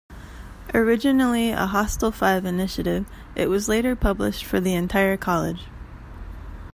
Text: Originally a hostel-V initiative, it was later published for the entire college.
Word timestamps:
Originally 0.73 1.51
a 1.51 1.67
hostel-V 1.67 2.43
initiative, 2.47 3.05
it 3.35 3.49
was 3.51 3.69
later 3.69 3.95
published 3.95 4.43
for 4.43 4.59
the 4.59 4.73
entire 4.73 5.15
college. 5.15 5.65